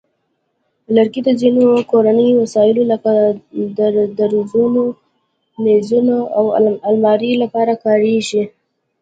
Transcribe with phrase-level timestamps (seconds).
[0.95, 3.09] لرګي د ځینو کورني وسایلو لکه
[4.19, 4.83] درازونو،
[5.63, 6.45] مېزونو، او
[6.89, 8.43] المارۍ لپاره کارېږي.